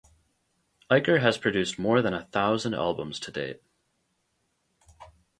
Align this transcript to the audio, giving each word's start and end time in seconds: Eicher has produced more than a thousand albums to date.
Eicher 0.89 1.21
has 1.21 1.37
produced 1.37 1.77
more 1.77 2.01
than 2.01 2.11
a 2.15 2.25
thousand 2.25 2.73
albums 2.73 3.19
to 3.19 3.31
date. 3.31 3.61